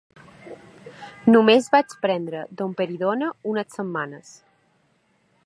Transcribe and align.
Només 1.33 1.69
vaig 1.75 1.93
prendre 2.07 2.41
domperidona 2.63 3.29
unes 3.53 3.79
setmanes. 3.81 4.35